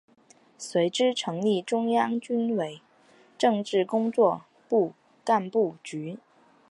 [0.57, 2.81] 随之成立中央军委
[3.37, 4.93] 政治工作部
[5.23, 6.17] 干部局。